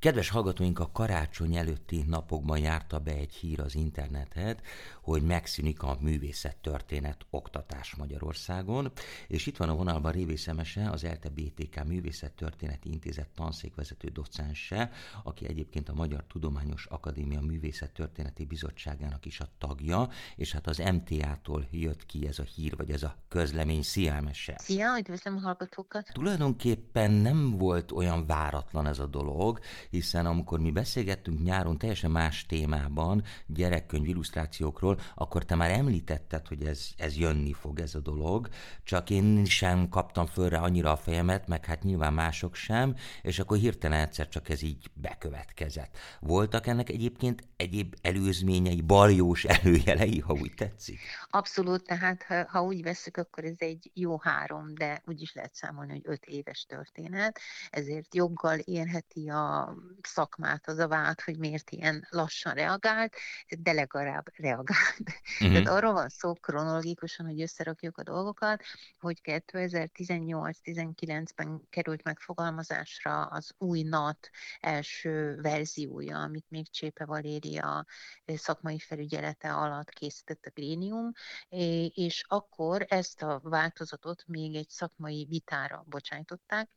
Kedves 0.00 0.28
hallgatóink, 0.28 0.78
a 0.78 0.90
karácsony 0.92 1.56
előtti 1.56 2.04
napokban 2.06 2.58
járta 2.58 2.98
be 2.98 3.10
egy 3.10 3.32
hír 3.34 3.60
az 3.60 3.74
internetet, 3.74 4.62
hogy 5.02 5.22
megszűnik 5.22 5.82
a 5.82 5.96
művészet 6.00 6.56
történet 6.56 7.26
oktatás 7.30 7.94
Magyarországon, 7.94 8.92
és 9.28 9.46
itt 9.46 9.56
van 9.56 9.68
a 9.68 9.74
vonalban 9.74 10.12
Révé 10.12 10.36
Szemese, 10.36 10.90
az 10.90 11.04
ELTE 11.04 11.28
BTK 11.28 11.84
Művészet 11.84 12.32
Történeti 12.32 12.90
Intézet 12.90 13.28
tanszékvezető 13.34 14.08
docense, 14.08 14.90
aki 15.22 15.48
egyébként 15.48 15.88
a 15.88 15.94
Magyar 15.94 16.24
Tudományos 16.28 16.86
Akadémia 16.86 17.40
Művészet 17.40 17.92
Történeti 17.92 18.44
Bizottságának 18.44 19.26
is 19.26 19.40
a 19.40 19.48
tagja, 19.58 20.08
és 20.36 20.52
hát 20.52 20.66
az 20.66 20.78
MTA-tól 20.78 21.66
jött 21.70 22.06
ki 22.06 22.26
ez 22.26 22.38
a 22.38 22.42
hír, 22.42 22.76
vagy 22.76 22.90
ez 22.90 23.02
a 23.02 23.16
közlemény. 23.28 23.82
Szia, 23.82 24.20
Mese! 24.20 24.58
Szia, 24.58 24.98
üdvözlöm 24.98 25.36
a 25.36 25.40
hallgatókat! 25.40 26.10
Tulajdonképpen 26.12 27.10
nem 27.10 27.50
volt 27.50 27.92
olyan 27.92 28.26
váratlan 28.26 28.86
ez 28.86 28.98
a 28.98 29.06
dolog, 29.06 29.60
hiszen 29.90 30.26
amikor 30.26 30.60
mi 30.60 30.70
beszélgettünk 30.70 31.42
nyáron 31.42 31.78
teljesen 31.78 32.10
más 32.10 32.46
témában, 32.46 33.22
gyerekkönyv 33.46 34.08
illusztrációkról, 34.08 35.00
akkor 35.14 35.44
te 35.44 35.54
már 35.54 35.70
említetted, 35.70 36.46
hogy 36.46 36.64
ez, 36.64 36.88
ez 36.96 37.16
jönni 37.16 37.52
fog 37.52 37.80
ez 37.80 37.94
a 37.94 38.00
dolog, 38.00 38.48
csak 38.84 39.10
én 39.10 39.44
sem 39.44 39.88
kaptam 39.88 40.26
fölre 40.26 40.58
annyira 40.58 40.92
a 40.92 40.96
fejemet, 40.96 41.48
meg 41.48 41.64
hát 41.64 41.82
nyilván 41.82 42.12
mások 42.12 42.54
sem, 42.54 42.96
és 43.22 43.38
akkor 43.38 43.56
hirtelen 43.56 44.00
egyszer 44.00 44.28
csak 44.28 44.48
ez 44.48 44.62
így 44.62 44.90
bekövetkezett. 44.94 45.98
Voltak 46.20 46.66
ennek 46.66 46.88
egyébként 46.88 47.42
egyéb 47.56 47.94
előzményei, 48.02 48.80
baljós 48.80 49.44
előjelei, 49.44 50.18
ha 50.18 50.32
úgy 50.32 50.54
tetszik? 50.56 50.98
Abszolút, 51.30 51.84
tehát 51.84 52.22
ha, 52.22 52.46
ha 52.48 52.62
úgy 52.62 52.82
veszük, 52.82 53.16
akkor 53.16 53.44
ez 53.44 53.56
egy 53.58 53.90
jó 53.94 54.18
három, 54.18 54.74
de 54.74 55.02
úgy 55.06 55.20
is 55.20 55.32
lehet 55.32 55.54
számolni, 55.54 55.90
hogy 55.92 56.02
öt 56.04 56.24
éves 56.24 56.66
történet, 56.68 57.38
ezért 57.70 58.14
joggal 58.14 58.58
érheti 58.58 59.28
a 59.28 59.74
szakmát 60.02 60.68
az 60.68 60.78
a 60.78 60.88
vált, 60.88 61.20
hogy 61.20 61.38
miért 61.38 61.70
ilyen 61.70 62.06
lassan 62.10 62.54
reagált, 62.54 63.16
de 63.58 63.72
legalább 63.72 64.26
reagált. 64.36 64.98
Uh-huh. 64.98 65.52
Tehát 65.52 65.68
arról 65.68 65.92
van 65.92 66.08
szó 66.08 66.34
kronológikusan, 66.34 67.26
hogy 67.26 67.40
összerakjuk 67.40 67.98
a 67.98 68.02
dolgokat, 68.02 68.62
hogy 68.98 69.20
2018-19-ben 69.22 71.60
került 71.70 72.02
megfogalmazásra 72.02 73.22
az 73.22 73.54
új 73.58 73.82
NAT 73.82 74.30
első 74.60 75.40
verziója, 75.40 76.18
amit 76.18 76.46
még 76.48 76.70
Csépe 76.70 77.04
Valéria 77.04 77.86
szakmai 78.26 78.78
felügyelete 78.78 79.54
alatt 79.54 79.90
készített 79.90 80.44
a 80.44 80.50
Grénium, 80.54 81.12
és 81.94 82.24
akkor 82.28 82.84
ezt 82.88 83.22
a 83.22 83.40
változatot 83.42 84.24
még 84.26 84.54
egy 84.54 84.68
szakmai 84.68 85.26
vitára 85.28 85.84
bocsájtották, 85.88 86.68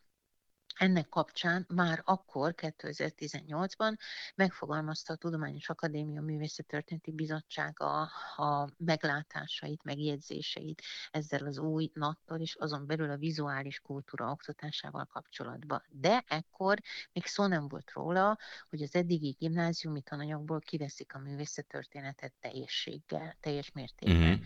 ennek 0.75 1.09
kapcsán 1.09 1.65
már 1.69 2.01
akkor, 2.05 2.53
2018-ban 2.57 3.97
megfogalmazta 4.35 5.13
a 5.13 5.15
Tudományos 5.15 5.69
Akadémia 5.69 6.21
Művészettörténeti 6.21 7.11
Bizottsága 7.11 8.01
a 8.35 8.69
meglátásait, 8.77 9.83
megjegyzéseit 9.83 10.81
ezzel 11.11 11.45
az 11.45 11.57
új 11.57 11.91
nattal 11.93 12.39
és 12.39 12.55
azon 12.55 12.85
belül 12.85 13.09
a 13.09 13.17
vizuális 13.17 13.79
kultúra 13.79 14.31
oktatásával 14.31 15.05
kapcsolatban. 15.05 15.83
De 15.89 16.23
ekkor 16.27 16.77
még 17.13 17.25
szó 17.25 17.45
nem 17.45 17.67
volt 17.67 17.91
róla, 17.91 18.37
hogy 18.69 18.81
az 18.81 18.95
eddigi 18.95 19.35
gimnáziumi 19.39 20.01
tananyagból 20.01 20.59
kiveszik 20.59 21.15
a 21.15 21.19
művészettörténetet 21.19 22.33
teljességgel, 22.39 23.37
teljes 23.39 23.71
mértékben. 23.71 24.17
Mm-hmm. 24.17 24.41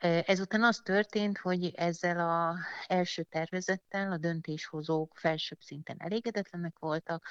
Ezután 0.00 0.62
az 0.62 0.80
történt, 0.84 1.38
hogy 1.38 1.74
ezzel 1.74 2.48
az 2.48 2.56
első 2.86 3.22
tervezettel 3.22 4.12
a 4.12 4.16
döntéshozók 4.16 5.16
felsőbb 5.16 5.60
szinten 5.60 5.96
elégedetlenek 5.98 6.78
voltak, 6.78 7.26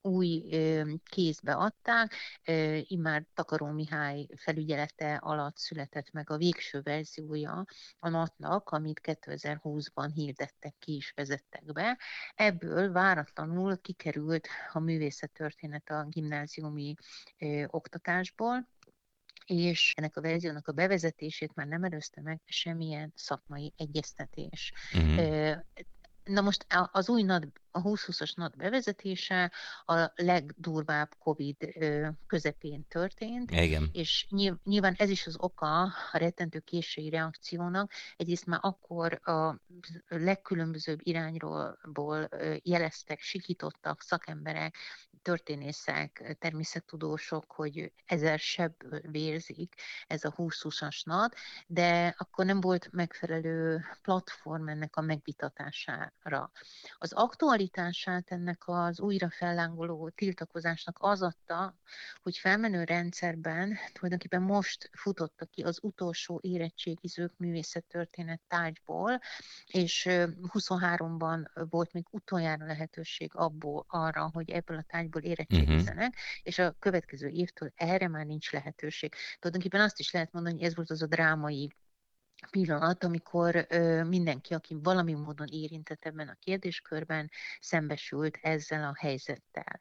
új 0.00 0.42
kézbe 1.04 1.54
adták, 1.54 2.14
immár 2.82 3.26
Takaró 3.34 3.66
Mihály 3.66 4.26
felügyelete 4.36 5.14
alatt 5.14 5.56
született 5.56 6.10
meg 6.10 6.30
a 6.30 6.36
végső 6.36 6.80
verziója 6.82 7.64
a 7.98 8.08
NAT-nak, 8.08 8.70
amit 8.70 9.00
2020-ban 9.02 10.10
hirdettek 10.14 10.74
ki 10.78 10.94
is 10.94 11.12
vezettek 11.16 11.72
be. 11.72 11.98
Ebből 12.34 12.92
váratlanul 12.92 13.80
kikerült 13.80 14.48
a 14.72 14.78
művészettörténet 14.78 15.90
a 15.90 16.06
gimnáziumi 16.08 16.94
oktatásból, 17.66 18.68
és 19.44 19.92
ennek 19.96 20.16
a 20.16 20.20
verziónak 20.20 20.68
a 20.68 20.72
bevezetését 20.72 21.54
már 21.54 21.66
nem 21.66 21.84
előzte 21.84 22.20
meg 22.20 22.40
semmilyen 22.44 23.12
szakmai 23.16 23.72
egyeztetés. 23.76 24.72
Uh-huh. 24.94 25.56
Na 26.24 26.40
most 26.40 26.66
az 26.92 27.08
új 27.08 27.22
NAD, 27.22 27.48
a 27.70 27.82
2020-as 27.82 28.36
NAD 28.36 28.56
bevezetése 28.56 29.52
a 29.84 30.12
legdurvább 30.14 31.14
COVID 31.18 31.56
közepén 32.26 32.86
történt, 32.88 33.50
Igen. 33.50 33.88
és 33.92 34.26
nyilván 34.62 34.94
ez 34.96 35.10
is 35.10 35.26
az 35.26 35.36
oka 35.38 35.82
a 35.82 36.18
rettentő 36.18 36.58
késői 36.58 37.08
reakciónak. 37.08 37.92
Egyrészt 38.16 38.46
már 38.46 38.58
akkor 38.62 39.28
a 39.28 39.60
legkülönbözőbb 40.08 41.00
irányról 41.02 41.78
jeleztek, 42.62 43.20
sikítottak 43.20 44.02
szakemberek, 44.02 44.76
történészek, 45.24 46.36
természettudósok, 46.38 47.52
hogy 47.52 47.92
ezer 48.06 48.38
sebből 48.38 49.00
vérzik 49.00 49.74
ez 50.06 50.24
a 50.24 50.32
20-20-as 50.36 51.04
NAD, 51.04 51.32
de 51.66 52.14
akkor 52.18 52.44
nem 52.44 52.60
volt 52.60 52.88
megfelelő 52.92 53.84
platform 54.02 54.68
ennek 54.68 54.96
a 54.96 55.00
megvitatására. 55.00 56.50
Az 56.98 57.12
aktualitását 57.12 58.30
ennek 58.30 58.62
az 58.66 59.00
újra 59.00 59.30
fellángoló 59.30 60.08
tiltakozásnak 60.08 60.96
az 61.00 61.22
adta, 61.22 61.76
hogy 62.22 62.36
felmenő 62.36 62.84
rendszerben 62.84 63.78
tulajdonképpen 63.92 64.42
most 64.42 64.90
futottak 64.92 65.50
ki 65.50 65.62
az 65.62 65.78
utolsó 65.82 66.38
érettségizők 66.42 67.32
művészettörténet 67.36 68.40
tárgyból, 68.48 69.20
és 69.66 70.06
23-ban 70.08 71.66
volt 71.70 71.92
még 71.92 72.06
utoljára 72.10 72.66
lehetőség 72.66 73.30
abból 73.34 73.84
arra, 73.88 74.30
hogy 74.32 74.50
ebből 74.50 74.76
a 74.76 74.84
tárgyból 74.88 75.13
uh-huh. 75.22 75.30
érettségizzenek, 75.30 76.08
uh-huh. 76.08 76.40
és 76.42 76.58
a 76.58 76.76
következő 76.78 77.28
évtől 77.28 77.72
erre 77.74 78.08
már 78.08 78.26
nincs 78.26 78.52
lehetőség. 78.52 79.14
Tulajdonképpen 79.38 79.80
azt 79.80 79.98
is 79.98 80.10
lehet 80.10 80.32
mondani, 80.32 80.56
hogy 80.56 80.64
ez 80.64 80.74
volt 80.74 80.90
az 80.90 81.02
a 81.02 81.06
drámai 81.06 81.72
pillanat, 82.50 83.04
amikor 83.04 83.66
ö, 83.68 84.04
mindenki, 84.04 84.54
aki 84.54 84.76
valami 84.82 85.12
módon 85.12 85.46
érintett 85.50 86.04
ebben 86.04 86.28
a 86.28 86.36
kérdéskörben, 86.40 87.30
szembesült 87.60 88.38
ezzel 88.42 88.84
a 88.84 88.94
helyzettel. 88.98 89.80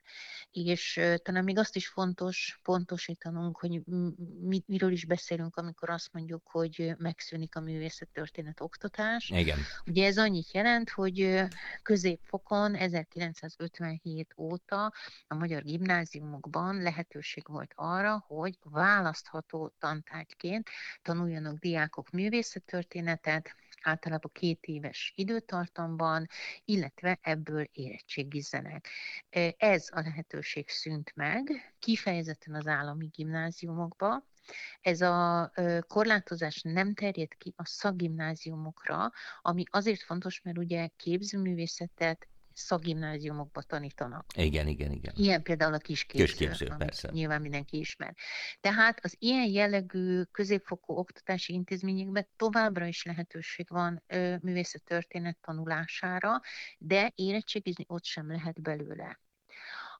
És 0.51 0.97
ö, 0.97 1.17
talán 1.17 1.43
még 1.43 1.57
azt 1.57 1.75
is 1.75 1.87
fontos 1.87 2.59
pontosítanunk, 2.63 3.59
hogy 3.59 3.81
mi, 4.41 4.63
miről 4.65 4.91
is 4.91 5.05
beszélünk, 5.05 5.55
amikor 5.55 5.89
azt 5.89 6.13
mondjuk, 6.13 6.47
hogy 6.47 6.95
megszűnik 6.97 7.55
a 7.55 7.59
művészettörténet 7.59 8.61
oktatás. 8.61 9.29
Igen. 9.29 9.57
Ugye 9.85 10.05
ez 10.05 10.17
annyit 10.17 10.51
jelent, 10.53 10.89
hogy 10.89 11.43
középfokon 11.81 12.75
1957 12.75 14.33
óta 14.37 14.93
a 15.27 15.35
magyar 15.35 15.63
gimnáziumokban 15.63 16.81
lehetőség 16.81 17.43
volt 17.47 17.71
arra, 17.75 18.23
hogy 18.27 18.57
választható 18.61 19.73
tantárgyként 19.79 20.69
tanuljanak 21.01 21.57
diákok 21.57 22.09
művészet, 22.09 22.52
művészettörténetet, 22.53 23.55
általában 23.81 24.31
két 24.33 24.65
éves 24.65 25.13
időtartamban, 25.15 26.27
illetve 26.65 27.19
ebből 27.21 27.67
érettségizzenek. 27.71 28.87
Ez 29.57 29.87
a 29.91 29.99
lehetőség 29.99 30.69
szűnt 30.69 31.11
meg, 31.15 31.73
kifejezetten 31.79 32.53
az 32.55 32.67
állami 32.67 33.05
gimnáziumokba, 33.05 34.25
ez 34.81 35.01
a 35.01 35.51
korlátozás 35.87 36.61
nem 36.61 36.93
terjed 36.93 37.37
ki 37.37 37.53
a 37.55 37.65
szakgimnáziumokra, 37.65 39.11
ami 39.41 39.63
azért 39.69 40.01
fontos, 40.01 40.41
mert 40.41 40.57
ugye 40.57 40.87
képzőművészetet 40.95 42.27
szakgimnáziumokba 42.53 43.61
tanítanak. 43.61 44.25
Igen, 44.35 44.67
igen, 44.67 44.91
igen. 44.91 45.13
Ilyen 45.15 45.41
például 45.41 45.73
a 45.73 45.77
kisképző, 45.77 46.25
kisképző 46.25 46.75
persze. 46.77 47.09
nyilván 47.11 47.41
mindenki 47.41 47.77
ismer. 47.77 48.15
Tehát 48.59 48.99
az 49.03 49.15
ilyen 49.19 49.47
jellegű 49.49 50.21
középfokú 50.21 50.93
oktatási 50.93 51.53
intézményekben 51.53 52.27
továbbra 52.35 52.85
is 52.85 53.03
lehetőség 53.03 53.69
van 53.69 54.03
művészettörténet 54.41 55.37
tanulására, 55.41 56.41
de 56.77 57.11
érettségizni 57.15 57.85
ott 57.87 58.03
sem 58.03 58.31
lehet 58.31 58.61
belőle. 58.61 59.19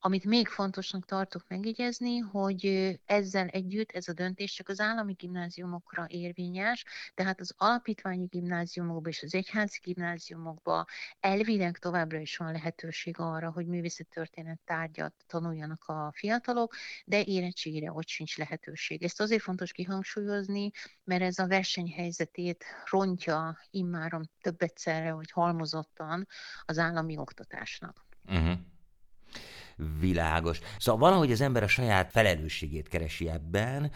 Amit 0.06 0.26
még 0.26 0.48
fontosnak 0.48 1.06
tartok 1.06 1.44
megjegyezni, 1.48 2.18
hogy 2.18 2.66
ezzel 3.06 3.48
együtt 3.48 3.92
ez 3.92 4.08
a 4.08 4.14
döntés 4.14 4.54
csak 4.54 4.70
az 4.70 4.80
állami 4.80 5.14
gimnáziumokra 5.14 6.06
érvényes, 6.08 6.86
tehát 7.14 7.40
az 7.40 7.54
alapítványi 7.58 8.26
gimnáziumokban 8.26 9.12
és 9.12 9.24
az 9.24 9.34
egyházi 9.34 9.80
gimnáziumokban 9.84 10.86
elvileg 11.20 11.78
továbbra 11.78 12.18
is 12.18 12.38
van 12.38 12.52
lehetőség 12.52 13.20
arra, 13.20 13.52
hogy 13.52 13.68
művészettörténet 13.68 14.60
tárgyat 14.66 15.14
tanuljanak 15.28 15.84
a 15.86 16.12
fiatalok, 16.16 16.76
de 17.06 17.24
érettségére 17.24 17.92
ott 17.92 18.08
sincs 18.08 18.38
lehetőség. 18.38 19.04
Ezt 19.04 19.22
azért 19.22 19.42
fontos 19.42 19.72
kihangsúlyozni, 19.72 20.72
mert 21.04 21.22
ez 21.22 21.40
a 21.40 21.48
versenyhelyzetét 21.48 22.66
rontja 22.90 23.58
immáron 23.70 24.30
több 24.42 24.62
egyszerre, 24.62 25.10
hogy 25.10 25.32
halmozottan 25.32 26.28
az 26.66 26.78
állami 26.78 27.18
oktatásnak. 27.18 28.06
Uh-huh. 28.26 28.58
Világos. 30.00 30.60
Szóval 30.78 31.10
valahogy 31.10 31.32
az 31.32 31.42
ember 31.42 31.64
a 31.64 31.68
saját 31.68 32.12
felelősségét 32.12 32.88
keresi 32.88 33.30
ebben. 33.30 33.92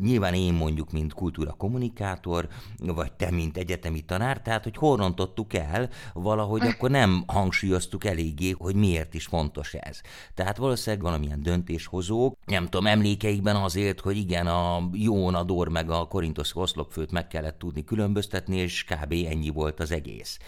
Nyilván 0.00 0.34
én 0.34 0.52
mondjuk, 0.52 0.92
mint 0.92 1.12
kultúra 1.12 1.52
kommunikátor, 1.52 2.48
vagy 2.78 3.12
te, 3.12 3.30
mint 3.30 3.56
egyetemi 3.56 4.00
tanár, 4.00 4.42
tehát, 4.42 4.62
hogy 4.62 4.76
hol 4.76 4.96
rontottuk 4.96 5.54
el, 5.54 5.88
valahogy 6.12 6.66
akkor 6.66 6.90
nem 6.90 7.24
hangsúlyoztuk 7.26 8.04
eléggé, 8.04 8.50
hogy 8.50 8.74
miért 8.74 9.14
is 9.14 9.26
fontos 9.26 9.74
ez. 9.74 10.00
Tehát 10.34 10.56
valószínűleg 10.56 11.04
valamilyen 11.04 11.42
döntéshozók, 11.42 12.36
nem 12.46 12.64
tudom, 12.64 12.86
emlékeikben 12.86 13.56
azért, 13.56 14.00
hogy 14.00 14.16
igen, 14.16 14.46
a 14.46 14.90
Jónador 14.92 15.68
meg 15.68 15.90
a 15.90 16.06
Korintosz 16.06 16.54
oszlopfőt 16.54 17.10
meg 17.10 17.26
kellett 17.28 17.58
tudni 17.58 17.84
különböztetni, 17.84 18.56
és 18.56 18.84
kb. 18.84 19.12
ennyi 19.12 19.48
volt 19.48 19.80
az 19.80 19.90
egész. 19.90 20.38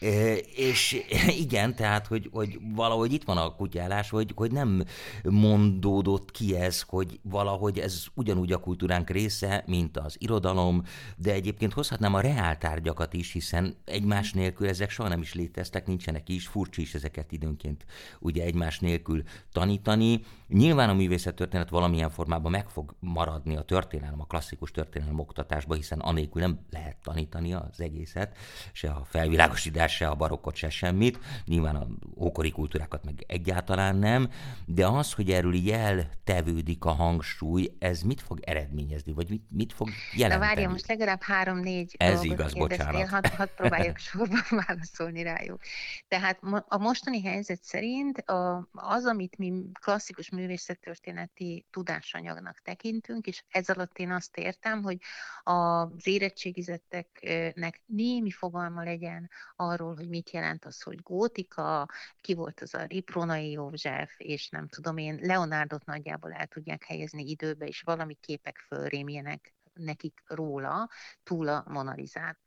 E, 0.00 0.34
és 0.36 1.04
igen, 1.38 1.74
tehát, 1.74 2.06
hogy, 2.06 2.28
hogy 2.32 2.58
valahogy 2.74 3.12
itt 3.12 3.24
van 3.24 3.36
a 3.36 3.54
kutyálás, 3.54 3.95
hogy, 4.02 4.32
hogy 4.34 4.52
nem 4.52 4.84
mondódott 5.22 6.30
ki 6.30 6.56
ez, 6.56 6.80
hogy 6.80 7.20
valahogy 7.22 7.78
ez 7.78 8.04
ugyanúgy 8.14 8.52
a 8.52 8.60
kultúránk 8.60 9.10
része, 9.10 9.64
mint 9.66 9.96
az 9.96 10.16
irodalom, 10.18 10.82
de 11.16 11.32
egyébként 11.32 11.72
hozhatnám 11.72 12.14
a 12.14 12.20
reáltárgyakat 12.20 13.14
is, 13.14 13.32
hiszen 13.32 13.76
egymás 13.84 14.32
nélkül 14.32 14.68
ezek 14.68 14.90
soha 14.90 15.08
nem 15.08 15.20
is 15.20 15.34
léteztek, 15.34 15.86
nincsenek 15.86 16.28
is, 16.28 16.46
furcsa 16.46 16.80
is 16.80 16.94
ezeket 16.94 17.32
időnként 17.32 17.86
ugye 18.18 18.44
egymás 18.44 18.78
nélkül 18.78 19.22
tanítani. 19.52 20.20
Nyilván 20.48 20.88
a 20.88 20.94
művészettörténet 20.94 21.68
valamilyen 21.68 22.10
formában 22.10 22.50
meg 22.50 22.68
fog 22.68 22.94
maradni 22.98 23.56
a 23.56 23.62
történelem, 23.62 24.20
a 24.20 24.24
klasszikus 24.24 24.70
történelem 24.70 25.18
oktatásba, 25.18 25.74
hiszen 25.74 25.98
anélkül 25.98 26.40
nem 26.40 26.58
lehet 26.70 26.96
tanítani 27.02 27.52
az 27.52 27.80
egészet, 27.80 28.36
se 28.72 28.90
a 28.90 29.04
felvilágosítás, 29.04 29.94
se 29.94 30.08
a 30.08 30.14
barokkot, 30.14 30.54
se 30.54 30.70
semmit. 30.70 31.18
Nyilván 31.44 31.76
a 31.76 31.86
ókori 32.16 32.50
kultúrákat 32.50 33.04
meg 33.04 33.24
egyáltalán 33.26 33.96
nem, 33.96 34.30
de 34.66 34.86
az, 34.86 35.12
hogy 35.12 35.30
erről 35.30 35.54
így 35.54 35.70
eltevődik 35.70 36.84
a 36.84 36.90
hangsúly, 36.90 37.68
ez 37.78 38.02
mit 38.02 38.20
fog 38.20 38.40
eredményezni, 38.42 39.12
vagy 39.12 39.28
mit, 39.28 39.42
mit 39.50 39.72
fog 39.72 39.88
jelenteni? 40.12 40.48
Na 40.48 40.54
várja, 40.54 40.70
most 40.70 40.88
legalább 40.88 41.22
három-négy 41.22 41.94
Ez 41.98 42.22
igaz, 42.22 42.52
bocsánat. 42.52 43.08
Hadd 43.08 43.26
had 43.36 43.48
próbáljak 43.48 43.98
sorban 44.08 44.44
válaszolni 44.66 45.22
rájuk. 45.22 45.60
Tehát 46.08 46.38
a 46.68 46.78
mostani 46.78 47.22
helyzet 47.22 47.62
szerint 47.62 48.24
az, 48.72 49.04
amit 49.04 49.38
mi 49.38 49.52
klasszikus 49.80 50.30
művészettörténeti 50.36 51.66
tudásanyagnak 51.70 52.58
tekintünk, 52.58 53.26
és 53.26 53.44
ez 53.48 53.68
alatt 53.68 53.98
én 53.98 54.10
azt 54.10 54.36
értem, 54.36 54.82
hogy 54.82 54.98
az 55.42 56.06
érettségizetteknek 56.06 57.80
némi 57.86 58.30
fogalma 58.30 58.82
legyen 58.82 59.30
arról, 59.56 59.94
hogy 59.94 60.08
mit 60.08 60.30
jelent 60.30 60.64
az, 60.64 60.82
hogy 60.82 61.02
gótika, 61.02 61.86
ki 62.20 62.34
volt 62.34 62.60
az 62.60 62.74
a 62.74 62.84
Ripronai 62.84 63.50
József, 63.50 64.14
és 64.16 64.48
nem 64.48 64.68
tudom 64.68 64.96
én, 64.96 65.18
Leonardot 65.22 65.84
nagyjából 65.84 66.32
el 66.32 66.46
tudják 66.46 66.84
helyezni 66.84 67.30
időbe, 67.30 67.66
és 67.66 67.82
valami 67.82 68.14
képek 68.14 68.58
fölrémjenek 68.58 69.55
nekik 69.78 70.22
róla, 70.26 70.88
túl 71.22 71.48
a 71.48 71.64
Monalizát. 71.68 72.38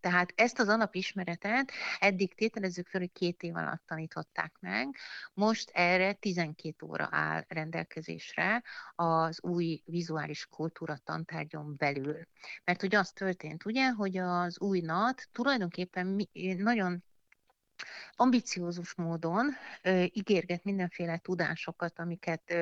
Tehát 0.00 0.32
ezt 0.34 0.58
az 0.58 0.68
alapismeretet 0.68 1.72
eddig 1.98 2.34
tételezzük 2.34 2.86
fel, 2.86 3.00
hogy 3.00 3.12
két 3.12 3.42
év 3.42 3.56
alatt 3.56 3.82
tanították 3.86 4.56
meg, 4.60 4.96
most 5.34 5.70
erre 5.72 6.12
12 6.12 6.86
óra 6.86 7.08
áll 7.10 7.44
rendelkezésre 7.48 8.62
az 8.94 9.42
új 9.42 9.82
vizuális 9.84 10.46
kultúra 10.46 10.96
tantárgyon 11.04 11.74
belül. 11.76 12.26
Mert 12.64 12.80
hogy 12.80 12.94
az 12.94 13.12
történt, 13.12 13.64
ugye, 13.64 13.90
hogy 13.90 14.16
az 14.16 14.60
új 14.60 14.80
NAT 14.80 15.28
tulajdonképpen 15.32 16.28
nagyon 16.56 17.04
ambiciózus 18.12 18.94
módon 18.94 19.50
ö, 19.82 20.04
ígérget 20.12 20.64
mindenféle 20.64 21.18
tudásokat, 21.18 21.98
amiket 21.98 22.54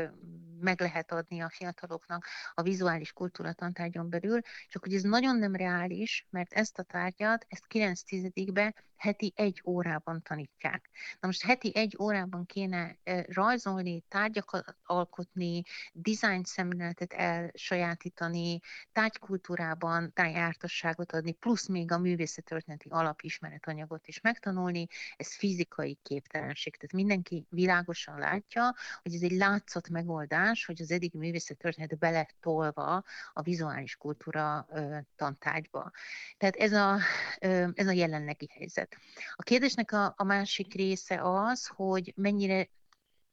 meg 0.61 0.81
lehet 0.81 1.13
adni 1.13 1.41
a 1.41 1.51
fiataloknak 1.51 2.27
a 2.55 2.63
vizuális 2.63 3.13
kultúra 3.13 3.53
tantárgyon 3.53 4.11
belül, 4.11 4.41
csak 4.69 4.83
hogy 4.83 4.95
ez 4.95 5.03
nagyon 5.03 5.37
nem 5.37 5.55
reális, 5.55 6.27
mert 6.31 6.53
ezt 6.53 6.79
a 6.79 6.83
tárgyat, 6.83 7.47
ezt 7.49 7.67
9 7.67 8.03
tizedikbe 8.03 8.75
heti 8.97 9.33
egy 9.37 9.63
órában 9.65 10.23
tanítják. 10.23 10.91
Na 11.21 11.27
most 11.27 11.43
heti 11.43 11.73
egy 11.75 11.97
órában 12.01 12.47
kéne 12.47 12.99
rajzolni, 13.27 14.05
tárgyakat 14.09 14.77
alkotni, 14.85 15.63
design 15.93 16.43
szemléletet 16.43 17.13
elsajátítani, 17.13 18.61
tárgykultúrában 18.93 20.13
tájártasságot 20.13 21.13
adni, 21.13 21.33
plusz 21.33 21.67
még 21.67 21.93
a 21.93 21.99
művészetörténeti 21.99 22.89
alapismeretanyagot 22.89 24.07
is 24.07 24.21
megtanulni, 24.21 24.87
ez 25.17 25.37
fizikai 25.37 25.99
képtelenség. 26.03 26.77
Tehát 26.77 26.93
mindenki 26.93 27.47
világosan 27.49 28.19
látja, 28.19 28.75
hogy 29.03 29.15
ez 29.15 29.23
egy 29.23 29.37
látszat 29.37 29.89
megoldás, 29.89 30.46
hogy 30.55 30.81
az 30.81 30.91
eddig 30.91 31.15
művészettörténet 31.15 31.99
beletolva 31.99 33.05
a 33.33 33.43
vizuális 33.43 33.97
kultúra 33.97 34.67
ö, 34.71 34.97
tantárgyba. 35.17 35.91
Tehát 36.37 36.57
ez 36.57 36.73
a, 36.73 36.99
ö, 37.41 37.69
ez 37.75 37.87
a 37.87 37.93
jelenlegi 37.93 38.49
helyzet. 38.53 38.97
A 39.35 39.43
kérdésnek 39.43 39.93
a, 39.93 40.15
a 40.17 40.25
másik 40.25 40.75
része 40.75 41.21
az, 41.23 41.67
hogy 41.67 42.13
mennyire 42.17 42.69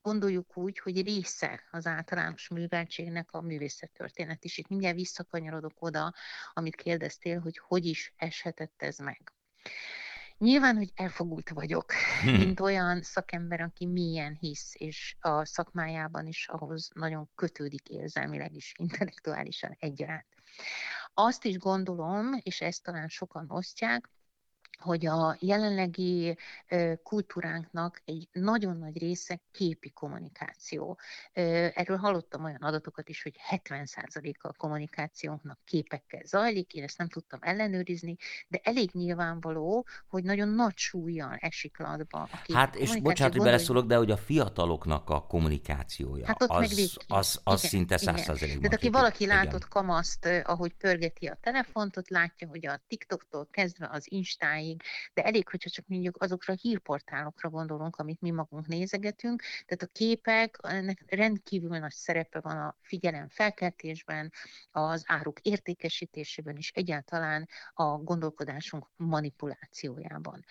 gondoljuk 0.02 0.58
úgy, 0.58 0.80
hogy 0.80 1.04
része 1.04 1.64
az 1.72 1.88
általános 1.88 2.48
műveltségnek 2.48 3.32
a 3.32 3.42
művészettörténet 3.42 4.44
is. 4.44 4.58
Itt 4.58 4.68
mindjárt 4.68 4.96
visszakanyarodok 4.96 5.74
oda, 5.80 6.14
amit 6.54 6.76
kérdeztél, 6.76 7.40
hogy 7.40 7.58
hogy 7.58 7.86
is 7.86 8.14
eshetett 8.18 8.82
ez 8.82 8.98
meg. 8.98 9.34
Nyilván, 10.44 10.76
hogy 10.76 10.92
elfogult 10.96 11.50
vagyok, 11.50 11.92
hmm. 12.22 12.34
mint 12.34 12.60
olyan 12.60 13.02
szakember, 13.02 13.62
aki 13.62 13.86
milyen 13.86 14.38
hisz, 14.40 14.74
és 14.78 15.16
a 15.20 15.46
szakmájában 15.46 16.28
is 16.28 16.48
ahhoz 16.48 16.90
nagyon 16.94 17.30
kötődik 17.36 17.90
érzelmileg 17.90 18.56
is, 18.56 18.74
intellektuálisan 18.78 19.76
egyaránt. 19.80 20.26
Azt 21.14 21.46
is 21.46 21.58
gondolom, 21.58 22.30
és 22.42 22.62
ezt 22.62 22.84
talán 22.84 23.08
sokan 23.08 23.46
osztják, 23.50 24.10
hogy 24.80 25.06
a 25.06 25.38
jelenlegi 25.40 26.38
kultúránknak 27.04 28.02
egy 28.06 28.28
nagyon 28.32 28.78
nagy 28.78 28.98
része 28.98 29.42
képi 29.52 29.90
kommunikáció. 29.90 31.00
Erről 31.74 31.98
hallottam 31.98 32.44
olyan 32.44 32.62
adatokat 32.62 33.10
is, 33.10 33.24
hogy 33.24 33.36
70%-a 33.50 34.48
a 34.48 34.54
kommunikációnknak 34.58 35.60
képekkel 35.66 36.22
zajlik, 36.26 36.74
én 36.74 36.84
ezt 36.84 36.98
nem 36.98 37.08
tudtam 37.08 37.40
ellenőrizni, 37.42 38.16
de 38.48 38.60
elég 38.64 38.90
nyilvánvaló, 38.94 39.86
hogy 40.08 40.24
nagyon 40.24 40.48
nagy 40.48 40.78
súlyjal 40.78 41.36
esik 41.40 41.78
latba 41.78 42.28
a 42.32 42.42
kép. 42.44 42.56
Hát, 42.56 42.76
és 42.76 43.02
bocsánat, 43.02 43.34
hogy 43.34 43.44
beleszólok, 43.44 43.86
de 43.86 43.96
hogy 43.96 44.12
a 44.12 44.18
fiataloknak 44.18 45.10
a 45.10 45.22
kommunikációja, 45.22 46.26
hát 46.26 46.42
ott 46.42 46.50
az, 46.50 46.60
meg 46.60 47.18
az, 47.20 47.40
az 47.44 47.60
igen, 47.60 47.70
szinte 47.70 47.98
százszerzelékben. 47.98 48.62
Tehát 48.62 48.78
aki 48.78 48.90
valaki 48.90 49.26
látott 49.26 49.56
igen. 49.56 49.70
kamaszt, 49.70 50.26
ahogy 50.44 50.74
pörgeti 50.74 51.26
a 51.26 51.38
telefont, 51.42 51.98
ott 51.98 52.10
látja, 52.10 52.48
hogy 52.48 52.66
a 52.66 52.82
TikToktól 52.88 53.48
kezdve 53.52 53.90
az 53.92 54.12
Instáig, 54.12 54.73
végig, 54.74 54.84
de 55.14 55.24
elég, 55.24 55.50
hogyha 55.50 55.70
csak 55.70 55.86
mondjuk 55.88 56.22
azokra 56.22 56.54
a 56.54 56.58
hírportálokra 56.62 57.50
gondolunk, 57.50 57.96
amit 57.96 58.22
mi 58.22 58.32
magunk 58.32 58.68
nézegetünk, 58.68 59.42
tehát 59.42 59.84
a 59.84 59.92
képek, 59.92 60.58
ennek 60.62 61.04
rendkívül 61.08 61.78
nagy 61.78 61.92
szerepe 61.92 62.40
van 62.40 62.58
a 62.58 62.76
figyelem 62.82 63.28
felkeltésben, 63.30 64.32
az 64.72 65.04
áruk 65.06 65.40
értékesítésében 65.40 66.56
és 66.58 66.72
egyáltalán 66.74 67.48
a 67.74 67.84
gondolkodásunk 67.84 68.88
manipulációjában. 68.96 70.46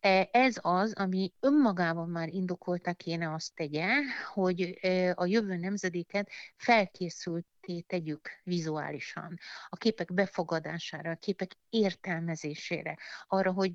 E, 0.00 0.28
ez 0.32 0.56
az, 0.60 0.92
ami 0.92 1.32
önmagában 1.40 2.08
már 2.08 2.28
indokolta 2.28 2.92
kéne 2.92 3.32
azt 3.32 3.54
tegye, 3.54 3.88
hogy 4.32 4.78
e, 4.80 5.12
a 5.16 5.26
jövő 5.26 5.56
nemzedéket 5.56 6.30
felkészült 6.56 7.46
tegyük 7.86 8.40
vizuálisan, 8.42 9.38
a 9.68 9.76
képek 9.76 10.12
befogadására, 10.12 11.10
a 11.10 11.16
képek 11.16 11.56
értelmezésére, 11.68 12.98
arra, 13.26 13.52
hogy 13.52 13.72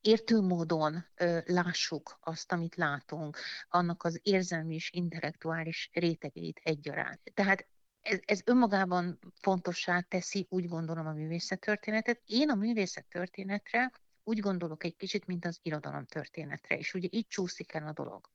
értő 0.00 0.40
módon 0.40 1.06
ö, 1.14 1.38
lássuk 1.44 2.18
azt, 2.20 2.52
amit 2.52 2.74
látunk, 2.74 3.38
annak 3.68 4.04
az 4.04 4.20
érzelmi 4.22 4.74
és 4.74 4.90
intellektuális 4.92 5.90
rétegeit 5.92 6.60
egyaránt. 6.64 7.20
Tehát 7.34 7.66
ez, 8.00 8.18
ez 8.24 8.40
önmagában 8.44 9.18
fontossá 9.40 10.00
teszi, 10.00 10.46
úgy 10.50 10.68
gondolom, 10.68 11.06
a 11.06 11.12
művészettörténetet. 11.12 12.20
Én 12.26 12.50
a 12.50 12.54
művészettörténetre 12.54 13.92
úgy 14.24 14.38
gondolok 14.38 14.84
egy 14.84 14.96
kicsit, 14.96 15.26
mint 15.26 15.44
az 15.44 15.58
irodalom 15.62 16.06
történetre, 16.06 16.76
és 16.78 16.94
ugye 16.94 17.08
így 17.10 17.26
csúszik 17.26 17.74
el 17.74 17.86
a 17.86 17.92
dolog. 17.92 18.30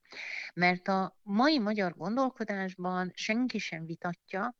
Mert 0.53 0.87
a 0.87 1.17
mai 1.23 1.59
magyar 1.59 1.95
gondolkodásban 1.95 3.11
senki 3.15 3.57
sem 3.57 3.85
vitatja, 3.85 4.55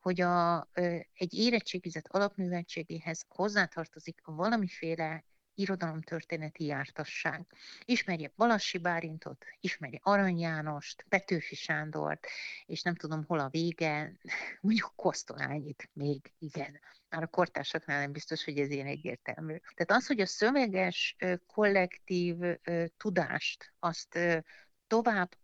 hogy 0.00 0.20
a, 0.20 0.68
egy 1.12 1.34
érettségizet 1.34 2.08
alapműveltségéhez 2.08 3.24
hozzátartozik 3.28 4.20
valamiféle 4.24 5.24
irodalomtörténeti 5.58 6.64
jártasság. 6.64 7.46
Ismerje 7.84 8.32
Balassi 8.36 8.78
Bárintot, 8.78 9.44
ismerje 9.60 9.98
Arany 10.02 10.38
Jánost, 10.38 11.04
Petőfi 11.08 11.54
Sándort, 11.54 12.26
és 12.66 12.82
nem 12.82 12.94
tudom 12.94 13.24
hol 13.24 13.38
a 13.38 13.48
vége, 13.48 14.12
mondjuk 14.60 14.92
Kosztolányit 14.96 15.90
még, 15.92 16.32
igen. 16.38 16.80
Már 17.08 17.22
a 17.22 17.26
kortársaknál 17.26 18.00
nem 18.00 18.12
biztos, 18.12 18.44
hogy 18.44 18.58
ez 18.58 18.70
ilyen 18.70 18.86
egyértelmű. 18.86 19.56
Tehát 19.74 20.02
az, 20.02 20.06
hogy 20.06 20.20
a 20.20 20.26
szöveges 20.26 21.16
kollektív 21.46 22.36
tudást 22.96 23.72
azt 23.78 24.18
tovább 24.86 25.36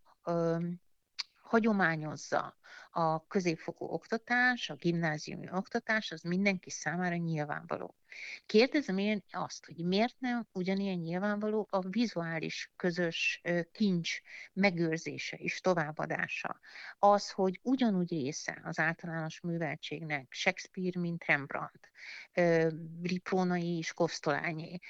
hagyományozza 1.42 2.56
a 2.90 3.26
középfokú 3.26 3.84
oktatás, 3.84 4.70
a 4.70 4.74
gimnáziumi 4.74 5.48
oktatás, 5.50 6.10
az 6.10 6.22
mindenki 6.22 6.70
számára 6.70 7.16
nyilvánvaló. 7.16 7.94
Kérdezem 8.46 8.98
én 8.98 9.22
azt, 9.30 9.66
hogy 9.66 9.76
miért 9.76 10.16
nem 10.18 10.46
ugyanilyen 10.52 10.98
nyilvánvaló 10.98 11.66
a 11.70 11.88
vizuális 11.88 12.72
közös 12.76 13.42
kincs 13.72 14.20
megőrzése 14.52 15.36
és 15.36 15.60
továbbadása. 15.60 16.60
Az, 16.98 17.30
hogy 17.30 17.60
ugyanúgy 17.62 18.10
része 18.10 18.60
az 18.64 18.78
általános 18.78 19.40
műveltségnek 19.40 20.26
Shakespeare, 20.30 21.00
mint 21.00 21.24
Rembrandt, 21.24 21.90
Riprónai 23.02 23.76
és 23.76 23.92
Kosztolányi, 23.92 24.80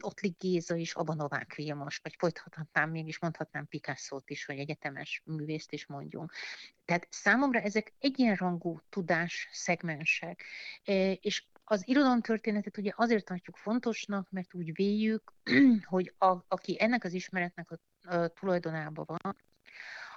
Ottlik 0.00 0.38
Géza 0.38 0.76
és 0.76 0.94
Abanovák 0.94 1.54
Vilmos, 1.54 1.98
vagy 2.02 2.14
folytathatnám 2.18 2.90
még, 2.90 3.06
és 3.06 3.18
mondhatnám 3.18 3.66
Picasso-t 3.66 4.30
is, 4.30 4.46
vagy 4.46 4.58
egyetemes 4.58 5.22
művészt 5.24 5.72
is 5.72 5.86
mondjunk. 5.86 6.32
Tehát 6.86 7.06
számomra 7.10 7.60
ezek 7.60 7.92
egyenrangú 7.98 8.80
tudás 8.88 9.48
szegmensek, 9.52 10.44
és 11.20 11.44
az 11.64 11.88
irodalomtörténetet 11.88 12.78
ugye 12.78 12.92
azért 12.96 13.24
tartjuk 13.24 13.56
fontosnak, 13.56 14.30
mert 14.30 14.54
úgy 14.54 14.74
véljük, 14.74 15.32
hogy 15.84 16.14
a, 16.18 16.36
aki 16.48 16.76
ennek 16.78 17.04
az 17.04 17.12
ismeretnek 17.12 17.70
a, 17.70 17.78
a 18.14 18.28
tulajdonában 18.28 19.04
van, 19.06 19.36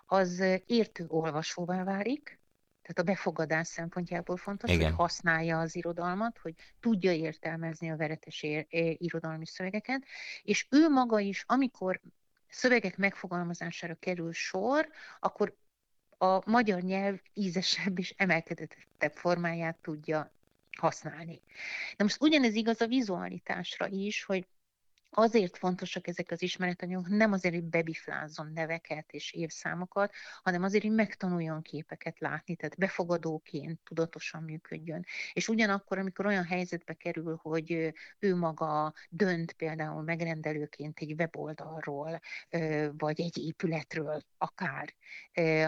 az 0.06 0.44
értő 0.66 1.06
olvasóvá 1.08 1.84
válik, 1.84 2.40
tehát 2.82 3.00
a 3.00 3.12
befogadás 3.14 3.68
szempontjából 3.68 4.38
fontos, 4.38 4.72
Igen. 4.72 4.86
hogy 4.86 4.96
használja 4.96 5.60
az 5.60 5.76
irodalmat, 5.76 6.38
hogy 6.38 6.54
tudja 6.80 7.12
értelmezni 7.12 7.92
a 7.92 7.96
veretes 7.96 8.46
irodalmi 8.98 9.46
szövegeket, 9.46 10.04
és 10.42 10.68
ő 10.70 10.90
maga 10.90 11.20
is, 11.20 11.44
amikor 11.48 12.02
szövegek 12.48 12.98
megfogalmazására 12.98 13.96
kerül 13.96 14.34
sor, 14.34 14.90
akkor 15.20 15.58
a 16.22 16.50
magyar 16.50 16.82
nyelv 16.82 17.20
ízesebb 17.34 18.00
és 18.00 18.14
emelkedettebb 18.18 19.14
formáját 19.14 19.78
tudja 19.82 20.32
használni. 20.78 21.42
Na 21.98 22.04
most 22.04 22.22
ugyanez 22.22 22.56
igaz 22.56 22.82
a 22.82 22.88
vizualitásra 22.88 23.88
is, 23.88 24.24
hogy 24.24 24.48
Azért 25.12 25.58
fontosak 25.58 26.08
ezek 26.08 26.32
az 26.32 26.42
ismeretanyagok, 26.42 27.08
nem 27.08 27.32
azért, 27.32 27.54
hogy 27.54 27.64
bebiflázzon 27.64 28.52
neveket 28.54 29.12
és 29.12 29.34
évszámokat, 29.34 30.14
hanem 30.44 30.64
azért, 30.64 30.84
hogy 30.84 30.94
megtanuljon 30.94 31.62
képeket 31.62 32.20
látni, 32.20 32.56
tehát 32.56 32.78
befogadóként 32.78 33.80
tudatosan 33.84 34.44
működjön. 34.44 35.06
És 35.34 35.48
ugyanakkor, 35.48 35.98
amikor 35.98 36.26
olyan 36.26 36.46
helyzetbe 36.46 36.94
kerül, 36.94 37.40
hogy 37.42 37.94
ő 38.20 38.36
maga 38.36 38.94
dönt 39.10 39.52
például 39.52 40.02
megrendelőként 40.02 41.00
egy 41.00 41.14
weboldalról, 41.18 42.20
vagy 42.98 43.22
egy 43.22 43.38
épületről 43.38 44.22
akár, 44.38 44.96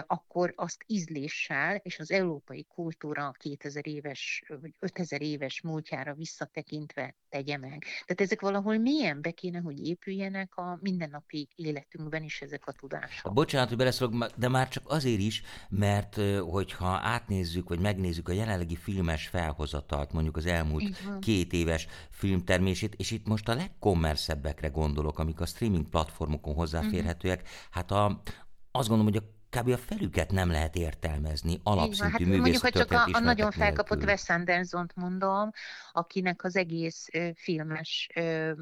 akkor 0.06 0.52
azt 0.56 0.84
ízléssel 0.86 1.76
és 1.76 1.98
az 1.98 2.10
európai 2.10 2.64
kultúra 2.64 3.34
2000 3.38 3.86
éves 3.86 4.42
vagy 4.60 4.74
5000 4.78 5.22
éves 5.22 5.60
múltjára 5.60 6.14
visszatekintve 6.14 7.16
tegye 7.28 7.56
meg. 7.56 7.80
Tehát 7.80 8.20
ezek 8.20 8.40
valahol 8.40 8.78
milyen 8.78 9.20
kéne, 9.32 9.58
hogy 9.58 9.86
épüljenek 9.86 10.56
a 10.56 10.78
mindennapi 10.80 11.48
életünkben 11.54 12.22
is 12.22 12.40
ezek 12.40 12.66
a 12.66 12.72
tudások. 12.72 13.32
Bocsánat, 13.32 13.68
hogy 13.68 13.76
beleszólok, 13.76 14.26
de 14.36 14.48
már 14.48 14.68
csak 14.68 14.82
azért 14.86 15.20
is, 15.20 15.42
mert 15.68 16.20
hogyha 16.40 16.86
átnézzük, 16.86 17.68
vagy 17.68 17.80
megnézzük 17.80 18.28
a 18.28 18.32
jelenlegi 18.32 18.76
filmes 18.76 19.28
felhozatalt, 19.28 20.12
mondjuk 20.12 20.36
az 20.36 20.46
elmúlt 20.46 20.98
két 21.20 21.52
éves 21.52 21.86
filmtermését, 22.10 22.94
és 22.94 23.10
itt 23.10 23.26
most 23.26 23.48
a 23.48 23.54
legkommerszebbekre 23.54 24.68
gondolok, 24.68 25.18
amik 25.18 25.40
a 25.40 25.46
streaming 25.46 25.88
platformokon 25.88 26.54
hozzáférhetőek, 26.54 27.40
uh-huh. 27.40 27.56
hát 27.70 27.90
a, 27.90 28.22
azt 28.70 28.88
gondolom, 28.88 29.12
hogy 29.12 29.22
a 29.22 29.40
kb. 29.56 29.68
a 29.68 29.76
felüket 29.76 30.30
nem 30.30 30.50
lehet 30.50 30.76
értelmezni 30.76 31.60
alapszintű 31.62 32.10
hát 32.10 32.38
Mondjuk, 32.38 32.62
hogy 32.62 32.72
csak 32.72 32.90
a, 32.92 33.08
a 33.12 33.18
nagyon 33.18 33.50
felkapott 33.50 33.98
nélkül. 33.98 34.14
Wes 34.14 34.28
anderson 34.28 34.86
mondom, 34.94 35.50
akinek 35.92 36.44
az 36.44 36.56
egész 36.56 37.06
ö, 37.12 37.28
filmes 37.34 38.08
ö, 38.14 38.52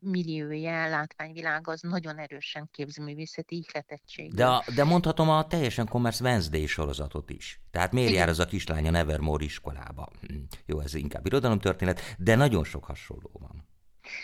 milliója, 0.00 0.88
látványvilága 0.88 1.72
az 1.72 1.80
nagyon 1.80 2.18
erősen 2.18 2.68
képzőművészeti 2.72 3.56
ihletettség. 3.56 4.34
De, 4.34 4.46
a, 4.46 4.64
de 4.74 4.84
mondhatom 4.84 5.30
a 5.30 5.46
teljesen 5.46 5.86
Commerce 5.88 6.24
Wednesday 6.24 6.66
sorozatot 6.66 7.30
is. 7.30 7.60
Tehát 7.70 7.92
miért 7.92 8.08
Igen. 8.08 8.20
jár 8.20 8.28
az 8.28 8.38
a 8.38 8.44
kislánya 8.44 8.90
Nevermore 8.90 9.44
iskolába? 9.44 10.08
Hm. 10.20 10.34
Jó, 10.66 10.80
ez 10.80 10.94
inkább 10.94 11.26
irodalomtörténet, 11.26 12.00
de 12.18 12.34
nagyon 12.34 12.64
sok 12.64 12.84
hasonló 12.84 13.30
van. 13.32 13.68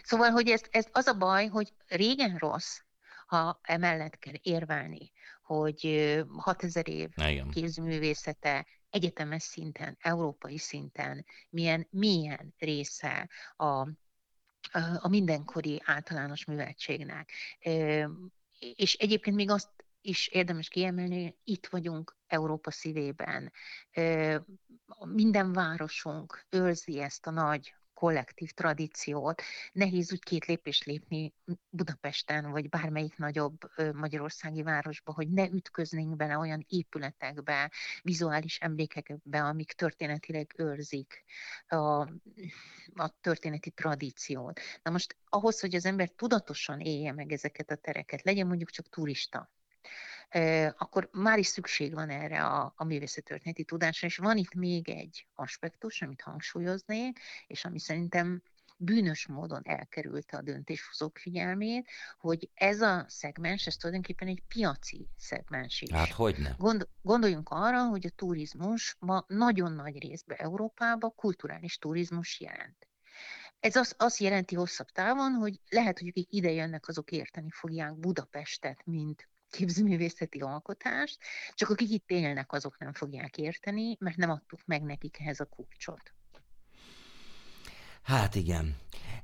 Szóval, 0.03 0.31
hogy 0.31 0.49
ez, 0.49 0.61
ez 0.71 0.87
az 0.93 1.07
a 1.07 1.15
baj, 1.15 1.47
hogy 1.47 1.73
régen 1.89 2.37
rossz, 2.37 2.79
ha 3.31 3.59
emellett 3.63 4.19
kell 4.19 4.35
érvelni, 4.43 5.13
hogy 5.43 5.83
6000 6.37 6.89
év 6.89 7.11
Igen. 7.17 7.51
kézművészete 7.51 8.67
egyetemes 8.91 9.43
szinten, 9.43 9.97
európai 10.01 10.59
szinten 10.59 11.25
milyen, 11.49 11.87
milyen 11.91 12.55
része 12.59 13.29
a, 13.57 13.89
a 14.99 15.09
mindenkori 15.09 15.83
általános 15.85 16.45
műveltségnek. 16.45 17.31
És 18.59 18.95
egyébként 18.95 19.37
még 19.37 19.51
azt 19.51 19.71
is 20.01 20.29
érdemes 20.29 20.69
kiemelni, 20.69 21.37
itt 21.45 21.67
vagyunk 21.67 22.17
Európa 22.27 22.71
szívében. 22.71 23.53
Minden 25.05 25.53
városunk 25.53 26.47
őrzi 26.49 27.01
ezt 27.01 27.27
a 27.27 27.31
nagy 27.31 27.75
kollektív 28.01 28.51
tradíciót. 28.51 29.43
Nehéz 29.73 30.13
úgy 30.13 30.23
két 30.23 30.45
lépést 30.45 30.85
lépni 30.85 31.35
Budapesten, 31.71 32.51
vagy 32.51 32.69
bármelyik 32.69 33.17
nagyobb 33.17 33.59
magyarországi 33.93 34.63
városba, 34.63 35.13
hogy 35.13 35.31
ne 35.31 35.49
ütköznénk 35.49 36.17
bele 36.17 36.39
olyan 36.39 36.65
épületekbe, 36.69 37.71
vizuális 38.03 38.59
emlékekbe, 38.59 39.43
amik 39.43 39.73
történetileg 39.73 40.55
őrzik 40.57 41.25
a, 41.69 42.01
a 42.95 43.15
történeti 43.21 43.71
tradíciót. 43.71 44.61
Na 44.83 44.91
most 44.91 45.17
ahhoz, 45.29 45.61
hogy 45.61 45.75
az 45.75 45.85
ember 45.85 46.09
tudatosan 46.09 46.81
élje 46.81 47.13
meg 47.13 47.33
ezeket 47.33 47.71
a 47.71 47.77
tereket, 47.77 48.23
legyen 48.23 48.47
mondjuk 48.47 48.71
csak 48.71 48.89
turista, 48.89 49.51
akkor 50.77 51.09
már 51.13 51.39
is 51.39 51.47
szükség 51.47 51.95
van 51.95 52.11
erre 52.11 52.45
a, 52.45 52.73
a 52.77 52.85
művészettörténeti 52.85 53.65
tudásra, 53.65 54.07
és 54.07 54.17
van 54.17 54.37
itt 54.37 54.55
még 54.55 54.89
egy 54.89 55.27
aspektus, 55.35 56.03
amit 56.03 56.21
hangsúlyoznék, 56.21 57.19
és 57.47 57.65
ami 57.65 57.79
szerintem 57.79 58.43
bűnös 58.77 59.27
módon 59.27 59.61
elkerülte 59.65 60.37
a 60.37 60.43
döntéshozók 60.43 61.19
figyelmét, 61.19 61.89
hogy 62.19 62.51
ez 62.55 62.81
a 62.81 63.05
szegmens, 63.09 63.67
ez 63.67 63.77
tulajdonképpen 63.77 64.29
egy 64.29 64.43
piaci 64.49 65.09
szegmens 65.17 65.81
is. 65.81 65.91
Hát 65.91 66.13
hogy 66.13 66.39
ne? 66.39 66.51
Gond, 66.59 66.89
gondoljunk 67.03 67.49
arra, 67.49 67.87
hogy 67.87 68.07
a 68.07 68.11
turizmus 68.17 68.97
ma 68.99 69.25
nagyon 69.29 69.73
nagy 69.73 69.99
részben 69.99 70.37
Európában 70.39 71.15
kulturális 71.15 71.79
turizmus 71.79 72.41
jelent. 72.41 72.89
Ez 73.61 73.77
az, 73.77 73.95
azt 73.99 74.19
jelenti 74.19 74.55
hosszabb 74.55 74.89
távon, 74.89 75.33
hogy 75.33 75.61
lehet, 75.69 75.99
hogy 75.99 76.09
akik 76.09 76.29
ide 76.31 76.51
jönnek, 76.51 76.89
azok 76.89 77.11
érteni 77.11 77.51
fogják 77.51 77.95
Budapestet, 77.95 78.81
mint 78.85 79.29
képzőművészeti 79.51 80.39
alkotást, 80.39 81.19
csak 81.55 81.71
akik 81.71 81.91
itt 81.91 82.11
élnek, 82.11 82.53
azok 82.53 82.79
nem 82.79 82.93
fogják 82.93 83.37
érteni, 83.37 83.97
mert 83.99 84.17
nem 84.17 84.31
adtuk 84.31 84.61
meg 84.67 84.83
nekik 84.83 85.21
ehhez 85.21 85.41
a 85.41 85.45
kulcsot. 85.45 86.13
Hát 88.03 88.35
igen. 88.35 88.77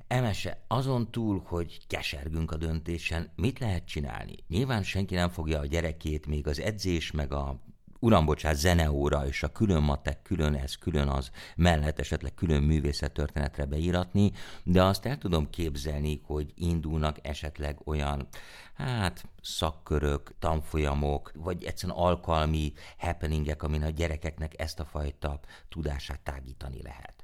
Emese, 0.07 0.63
azon 0.67 1.11
túl, 1.11 1.43
hogy 1.45 1.87
kesergünk 1.87 2.51
a 2.51 2.57
döntésen, 2.57 3.31
mit 3.35 3.59
lehet 3.59 3.85
csinálni? 3.87 4.35
Nyilván 4.47 4.83
senki 4.83 5.15
nem 5.15 5.29
fogja 5.29 5.59
a 5.59 5.65
gyerekét 5.65 6.25
még 6.25 6.47
az 6.47 6.59
edzés 6.59 7.11
meg 7.11 7.31
a 7.31 7.61
uram, 7.99 8.25
bocsát, 8.25 8.55
zeneóra 8.55 9.27
és 9.27 9.43
a 9.43 9.51
külön 9.51 9.81
matek, 9.81 10.21
külön 10.21 10.55
ez, 10.55 10.75
külön 10.75 11.07
az 11.07 11.31
mellett 11.55 11.99
esetleg 11.99 12.33
külön 12.33 12.63
művészettörténetre 12.63 13.65
beíratni, 13.65 14.31
de 14.63 14.83
azt 14.83 15.05
el 15.05 15.17
tudom 15.17 15.49
képzelni, 15.49 16.21
hogy 16.23 16.53
indulnak 16.55 17.17
esetleg 17.21 17.77
olyan, 17.85 18.27
hát 18.73 19.25
szakkörök, 19.41 20.33
tanfolyamok, 20.39 21.31
vagy 21.35 21.63
egyszerűen 21.63 21.97
alkalmi 21.97 22.73
happeningek, 22.97 23.63
amin 23.63 23.83
a 23.83 23.89
gyerekeknek 23.89 24.59
ezt 24.59 24.79
a 24.79 24.85
fajta 24.85 25.39
tudását 25.69 26.19
tágítani 26.19 26.81
lehet. 26.81 27.16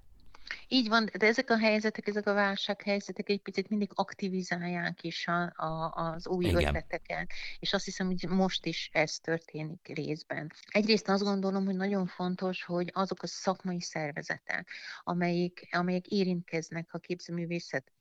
Így 0.73 0.87
van, 0.87 1.09
de 1.17 1.27
ezek 1.27 1.49
a 1.49 1.57
helyzetek, 1.57 2.07
ezek 2.07 2.27
a 2.27 2.33
válsághelyzetek 2.33 3.29
egy 3.29 3.41
picit 3.41 3.69
mindig 3.69 3.89
aktivizálják 3.93 5.03
is 5.03 5.27
a, 5.27 5.41
a, 5.55 5.91
az 5.95 6.27
új 6.27 6.45
Igen. 6.45 6.65
ötleteket, 6.65 7.31
és 7.59 7.73
azt 7.73 7.85
hiszem, 7.85 8.07
hogy 8.07 8.29
most 8.29 8.65
is 8.65 8.89
ez 8.93 9.19
történik 9.19 9.91
részben. 9.93 10.51
Egyrészt 10.71 11.09
azt 11.09 11.23
gondolom, 11.23 11.65
hogy 11.65 11.75
nagyon 11.75 12.05
fontos, 12.07 12.63
hogy 12.63 12.89
azok 12.93 13.23
a 13.23 13.27
szakmai 13.27 13.81
szervezetek, 13.81 14.67
amelyik, 15.03 15.67
amelyek 15.71 16.07
érintkeznek 16.07 16.93
a 16.93 16.97
képzőművészet 16.97 17.91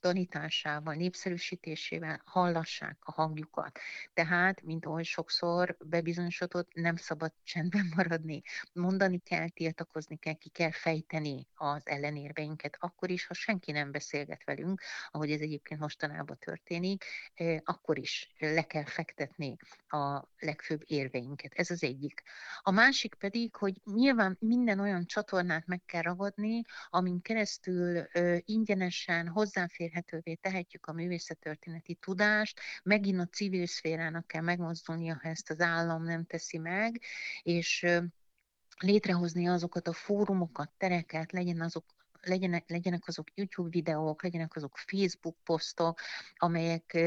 tanításával, 0.00 0.94
népszerűsítésével 0.94 2.22
hallassák 2.24 2.96
a 3.00 3.12
hangjukat. 3.12 3.78
Tehát, 4.14 4.62
mint 4.62 4.86
oly 4.86 5.02
sokszor 5.02 5.76
bebizonyosodott, 5.84 6.74
nem 6.74 6.96
szabad 6.96 7.32
csendben 7.42 7.92
maradni. 7.96 8.42
Mondani 8.72 9.18
kell, 9.18 9.48
tiltakozni 9.48 10.16
kell, 10.16 10.34
ki 10.34 10.48
kell 10.48 10.70
fejteni 10.70 11.46
az 11.54 11.82
ellenérveinket, 11.84 12.76
akkor 12.80 13.10
is, 13.10 13.26
ha 13.26 13.34
senki 13.34 13.72
nem 13.72 13.90
beszélget 13.90 14.44
velünk, 14.44 14.82
ahogy 15.10 15.30
ez 15.30 15.40
egyébként 15.40 15.80
mostanában 15.80 16.38
történik, 16.38 17.04
akkor 17.64 17.98
is 17.98 18.34
le 18.38 18.62
kell 18.62 18.84
fektetni 18.84 19.56
a 19.88 20.28
legfőbb 20.38 20.82
érveinket. 20.86 21.52
Ez 21.54 21.70
az 21.70 21.82
egyik. 21.82 22.22
A 22.60 22.70
másik 22.70 23.14
pedig, 23.14 23.56
hogy 23.56 23.80
nyilván 23.84 24.36
minden 24.40 24.80
olyan 24.80 25.06
csatornát 25.06 25.66
meg 25.66 25.82
kell 25.86 26.02
ragadni, 26.02 26.62
amin 26.88 27.20
keresztül 27.20 28.06
ingyenesen 28.44 29.28
hozzáférhetővé 29.90 30.34
tehetjük 30.34 30.86
a 30.86 30.92
művészettörténeti 30.92 31.94
tudást, 31.94 32.60
megint 32.82 33.20
a 33.20 33.26
civil 33.26 33.66
szférának 33.66 34.26
kell 34.26 34.42
megmozdulnia, 34.42 35.18
ha 35.22 35.28
ezt 35.28 35.50
az 35.50 35.60
állam 35.60 36.02
nem 36.02 36.24
teszi 36.24 36.58
meg, 36.58 37.00
és 37.42 37.86
létrehozni 38.78 39.48
azokat 39.48 39.88
a 39.88 39.92
fórumokat, 39.92 40.70
tereket, 40.76 41.32
legyen 41.32 41.60
azok 41.60 41.84
legyenek, 42.22 42.68
legyenek 42.68 43.06
azok 43.06 43.26
YouTube 43.34 43.68
videók, 43.70 44.22
legyenek 44.22 44.56
azok 44.56 44.76
Facebook 44.76 45.36
posztok, 45.44 46.00
amelyek 46.36 46.98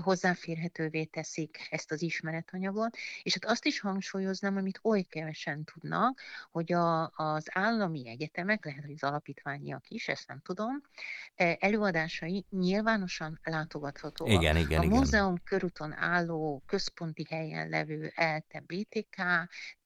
hozzáférhetővé 0.00 1.04
teszik 1.04 1.66
ezt 1.70 1.90
az 1.90 2.02
ismeretanyagot, 2.02 2.96
és 3.22 3.32
hát 3.40 3.50
azt 3.52 3.64
is 3.64 3.80
hangsúlyoznám, 3.80 4.56
amit 4.56 4.80
oly 4.82 5.02
kevesen 5.02 5.64
tudnak, 5.64 6.20
hogy 6.50 6.72
a, 6.72 7.12
az 7.16 7.44
állami 7.52 8.08
egyetemek, 8.08 8.64
lehet, 8.64 8.84
hogy 8.84 8.94
az 9.00 9.08
alapítványiak 9.08 9.88
is, 9.88 10.08
ezt 10.08 10.28
nem 10.28 10.40
tudom, 10.42 10.82
előadásai 11.58 12.44
nyilvánosan 12.50 13.40
látogathatóak. 13.42 14.30
Igen, 14.30 14.56
igen, 14.56 14.80
a 14.80 14.84
igen. 14.84 14.96
múzeum 14.96 15.42
körúton 15.44 15.92
álló 15.92 16.62
központi 16.66 17.26
helyen 17.30 17.68
levő 17.68 18.12
ELTE 18.14 18.60
BTK 18.66 19.22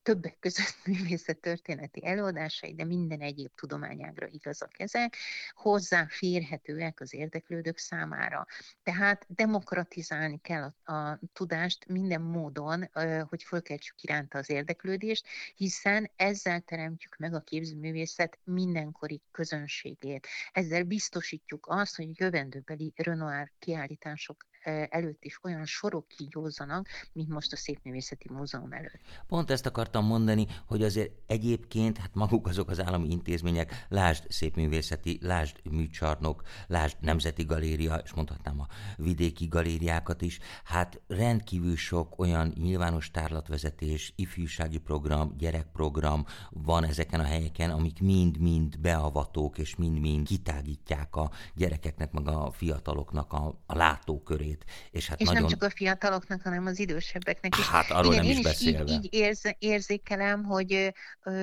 többek 0.02 0.36
között 0.40 0.76
művészettörténeti 0.86 2.06
előadásai, 2.06 2.74
de 2.74 2.84
minden 2.84 3.20
egyéb 3.20 3.50
tudományágra 3.54 4.26
igazak 4.26 4.78
ezek, 4.78 5.16
hozzáférhetőek 5.52 7.00
az 7.00 7.14
érdeklődők 7.14 7.78
számára. 7.78 8.46
Tehát 8.82 9.26
demokratizálni 9.28 10.40
kell 10.40 10.74
a, 10.84 10.92
a 10.92 11.18
tudást 11.32 11.86
minden 11.86 12.20
módon, 12.20 12.90
hogy 13.28 13.42
fölkeltsük 13.42 14.02
iránta 14.02 14.38
az 14.38 14.50
érdeklődést, 14.50 15.26
hiszen 15.54 16.10
ezzel 16.16 16.60
teremtjük 16.60 17.16
meg 17.16 17.34
a 17.34 17.40
képzőművészet 17.40 18.38
mindenkori 18.44 19.22
közönségét. 19.30 20.26
Ezzel 20.52 20.82
biztosítjuk 20.82 21.66
azt, 21.68 21.96
hogy 21.96 22.20
jövendőbeli 22.20 22.92
Renoir 22.96 23.52
kiállítások 23.58 24.46
előtt 24.88 25.24
is 25.24 25.44
olyan 25.44 25.64
sorok 25.64 26.08
kígyózzanak, 26.08 26.88
mint 27.12 27.28
most 27.28 27.52
a 27.52 27.56
Szépművészeti 27.56 28.28
Múzeum 28.32 28.72
előtt. 28.72 29.00
Pont 29.26 29.50
ezt 29.50 29.66
akartam 29.66 30.06
mondani, 30.06 30.46
hogy 30.66 30.82
azért 30.82 31.12
egyébként, 31.26 31.98
hát 31.98 32.14
maguk 32.14 32.46
azok 32.46 32.70
az 32.70 32.80
állami 32.80 33.10
intézmények, 33.10 33.86
lásd 33.88 34.30
Szépművészeti, 34.30 35.18
lásd 35.22 35.56
Műcsarnok, 35.70 36.42
lásd 36.66 36.96
Nemzeti 37.00 37.44
Galéria, 37.44 37.94
és 37.94 38.12
mondhatnám 38.12 38.60
a 38.60 38.66
vidéki 38.96 39.46
galériákat 39.46 40.22
is, 40.22 40.38
hát 40.64 41.00
rendkívül 41.06 41.76
sok 41.76 42.18
olyan 42.18 42.52
nyilvános 42.56 43.10
tárlatvezetés, 43.10 44.12
ifjúsági 44.16 44.78
program, 44.78 45.36
gyerekprogram 45.36 46.24
van 46.50 46.84
ezeken 46.84 47.20
a 47.20 47.24
helyeken, 47.24 47.70
amik 47.70 48.00
mind-mind 48.00 48.80
beavatók, 48.80 49.58
és 49.58 49.76
mind-mind 49.76 50.26
kitágítják 50.26 51.16
a 51.16 51.30
gyerekeknek, 51.54 52.12
meg 52.12 52.28
a 52.28 52.50
fiataloknak 52.50 53.32
a, 53.32 53.62
a 53.66 53.76
látókörét 53.76 54.51
szerepét. 54.52 54.90
És, 54.90 55.08
hát 55.08 55.20
és 55.20 55.26
nagyon... 55.26 55.42
nem 55.42 55.50
csak 55.50 55.62
a 55.62 55.70
fiataloknak, 55.70 56.42
hanem 56.42 56.66
az 56.66 56.78
idősebbeknek 56.78 57.56
is. 57.58 57.66
Hát 57.68 57.90
arról 57.90 58.12
Igen, 58.12 58.24
nem 58.24 58.30
is 58.30 58.36
én 58.36 58.42
beszélve. 58.42 58.92
Így, 58.92 59.04
így 59.04 59.14
érz, 59.14 59.42
érzékelem, 59.58 60.44
hogy, 60.44 60.94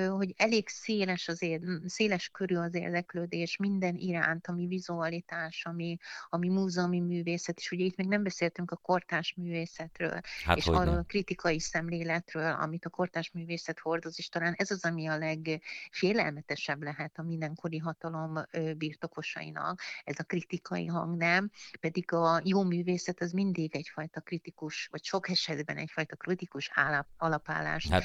hogy 0.08 0.34
elég 0.36 0.68
széles, 0.68 1.28
az 1.28 1.42
ér, 1.42 1.60
széles 1.86 2.28
körű 2.28 2.56
az 2.56 2.74
érdeklődés 2.74 3.56
minden 3.56 3.96
iránt, 3.96 4.46
ami 4.46 4.66
vizualitás, 4.66 5.64
ami, 5.64 5.96
ami 6.28 6.48
múzeumi 6.48 7.00
művészet, 7.00 7.58
és 7.58 7.70
ugye 7.70 7.84
itt 7.84 7.96
még 7.96 8.06
nem 8.06 8.22
beszéltünk 8.22 8.70
a 8.70 8.76
kortás 8.76 9.34
művészetről, 9.36 10.20
hát 10.44 10.56
és 10.56 10.66
arról 10.66 10.84
nem. 10.84 10.98
a 10.98 11.02
kritikai 11.02 11.60
szemléletről, 11.60 12.52
amit 12.52 12.84
a 12.84 12.88
kortás 12.88 13.30
művészet 13.30 13.78
hordoz, 13.78 14.14
és 14.18 14.28
talán 14.28 14.54
ez 14.56 14.70
az, 14.70 14.84
ami 14.84 15.06
a 15.06 15.18
legfélelmetesebb 15.18 16.82
lehet 16.82 17.18
a 17.18 17.22
mindenkori 17.22 17.78
hatalom 17.78 18.46
birtokosainak, 18.76 19.80
ez 20.04 20.18
a 20.18 20.22
kritikai 20.22 20.86
hang, 20.86 21.16
nem? 21.16 21.50
Pedig 21.80 22.12
a 22.12 22.40
jó 22.44 22.62
művészet 22.62 22.99
művészet 23.00 23.20
az 23.20 23.32
mindig 23.32 23.76
egyfajta 23.76 24.20
kritikus, 24.20 24.88
vagy 24.90 25.04
sok 25.04 25.28
esetben 25.28 25.76
egyfajta 25.76 26.16
kritikus 26.16 26.70
állap, 26.74 27.06
alapállást 27.16 27.90
hát, 27.90 28.04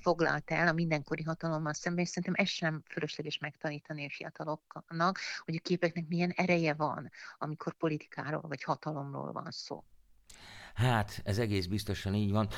foglalt 0.00 0.50
el 0.50 0.68
a 0.68 0.72
mindenkori 0.72 1.22
hatalommal 1.22 1.72
szemben, 1.72 2.04
és 2.04 2.10
szerintem 2.10 2.44
ez 2.44 2.48
sem 2.48 2.82
fölösleges 2.88 3.38
megtanítani 3.38 4.04
a 4.06 4.10
fiataloknak, 4.10 5.18
hogy 5.44 5.56
a 5.56 5.60
képeknek 5.62 6.08
milyen 6.08 6.30
ereje 6.30 6.74
van, 6.74 7.10
amikor 7.38 7.74
politikáról 7.74 8.40
vagy 8.40 8.62
hatalomról 8.62 9.32
van 9.32 9.50
szó. 9.50 9.84
Hát, 10.76 11.20
ez 11.24 11.38
egész 11.38 11.66
biztosan 11.66 12.14
így 12.14 12.30
van. 12.30 12.48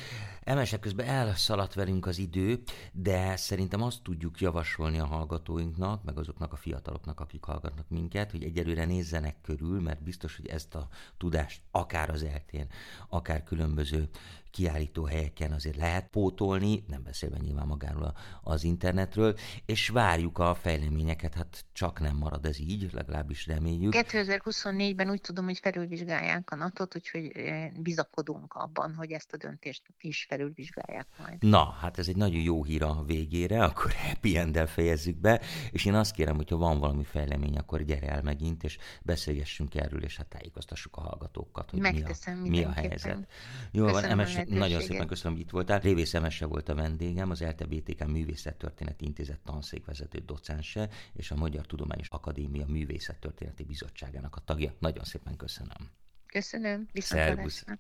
Emesek 0.40 0.81
közben 0.81 1.07
elszaladt 1.07 1.74
velünk 1.74 2.07
az 2.07 2.18
idő, 2.18 2.62
de 2.92 3.37
szerintem 3.37 3.83
azt 3.83 4.02
tudjuk 4.02 4.40
javasolni 4.40 4.98
a 4.98 5.07
hallgatóinknak, 5.07 6.04
meg 6.04 6.18
azoknak 6.18 6.52
a 6.52 6.57
fiataloknak, 6.57 7.20
akik 7.20 7.44
hallgatnak 7.44 7.88
minket, 7.88 8.31
hogy 8.31 8.42
egyelőre 8.42 8.85
nézzenek 8.85 9.40
körül, 9.42 9.81
mert 9.81 10.02
biztos, 10.02 10.37
hogy 10.37 10.46
ezt 10.46 10.74
a 10.74 10.88
tudást 11.16 11.61
akár 11.70 12.11
az 12.11 12.22
eltén, 12.22 12.66
akár 13.09 13.42
különböző 13.42 14.09
kiállító 14.50 15.04
helyeken 15.04 15.52
azért 15.52 15.76
lehet 15.76 16.08
pótolni, 16.08 16.84
nem 16.87 17.02
beszélve 17.02 17.37
nyilván 17.38 17.66
magáról 17.66 18.14
az 18.42 18.64
internetről, 18.64 19.34
és 19.66 19.88
várjuk 19.88 20.38
a 20.38 20.54
fejleményeket, 20.54 21.34
hát 21.34 21.64
csak 21.72 22.00
nem 22.00 22.16
marad 22.16 22.44
ez 22.44 22.58
így, 22.61 22.88
legalábbis 22.92 23.46
reméljük. 23.46 23.92
2024-ben 23.96 25.11
úgy 25.11 25.20
tudom, 25.20 25.44
hogy 25.44 25.58
felülvizsgálják 25.58 26.50
a 26.50 26.56
nato 26.56 26.84
úgyhogy 26.94 27.30
eh, 27.34 27.70
bizakodunk 27.80 28.54
abban, 28.54 28.94
hogy 28.94 29.12
ezt 29.12 29.32
a 29.32 29.37
döntést 29.37 29.82
is 30.00 30.26
felülvizsgálják 30.28 31.06
majd. 31.18 31.42
Na, 31.42 31.70
hát 31.80 31.98
ez 31.98 32.08
egy 32.08 32.16
nagyon 32.16 32.40
jó 32.40 32.64
hír 32.64 32.82
a 32.82 33.02
végére, 33.06 33.64
akkor 33.64 33.92
happy 34.08 34.37
end 34.37 34.56
fejezzük 34.68 35.16
be, 35.16 35.40
és 35.70 35.84
én 35.84 35.94
azt 35.94 36.12
kérem, 36.12 36.37
hogyha 36.37 36.56
van 36.56 36.78
valami 36.78 37.04
fejlemény, 37.04 37.56
akkor 37.56 37.82
gyere 37.82 38.08
el 38.08 38.22
megint, 38.22 38.64
és 38.64 38.78
beszélgessünk 39.02 39.74
erről, 39.74 40.02
és 40.02 40.16
hát 40.16 40.26
tájékoztassuk 40.26 40.96
a 40.96 41.00
hallgatókat, 41.00 41.70
hogy 41.70 41.80
mi 41.80 42.02
a, 42.02 42.30
mi 42.44 42.64
a 42.64 42.70
helyzet. 42.70 43.26
Jó, 43.72 43.87
van, 43.87 44.04
Emes, 44.04 44.38
nagyon 44.46 44.81
szépen 44.81 45.07
köszönöm, 45.07 45.33
hogy 45.33 45.42
itt 45.42 45.51
voltál. 45.51 45.81
Révész 45.81 46.14
Emese 46.14 46.46
volt 46.46 46.68
a 46.68 46.74
vendégem, 46.74 47.31
az 47.31 47.42
ELTE 47.42 47.64
BTK 47.64 48.07
Művészettörténeti 48.07 49.05
Intézet 49.05 49.40
tanszékvezető 49.40 50.18
docense 50.18 50.88
és 51.12 51.31
a 51.31 51.37
Magyar 51.37 51.66
Tudományos 51.66 52.09
Akadémia 52.09 52.66
Művészettörténeti 52.66 53.64
Bizottságának 53.64 54.37
a 54.37 54.40
tagja. 54.40 54.74
Nagyon 54.79 55.05
szépen 55.05 55.37
köszönöm. 55.37 55.90
Köszönöm, 56.27 56.88
viszontlátásra. 56.92 57.77